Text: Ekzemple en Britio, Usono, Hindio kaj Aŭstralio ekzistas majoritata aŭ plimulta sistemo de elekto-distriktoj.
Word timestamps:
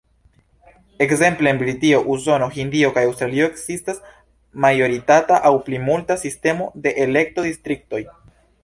Ekzemple 1.05 1.51
en 1.51 1.59
Britio, 1.63 1.99
Usono, 2.13 2.47
Hindio 2.57 2.89
kaj 2.97 3.03
Aŭstralio 3.11 3.45
ekzistas 3.51 4.03
majoritata 4.67 5.41
aŭ 5.51 5.55
plimulta 5.71 6.21
sistemo 6.27 6.73
de 6.87 6.97
elekto-distriktoj. 7.07 8.05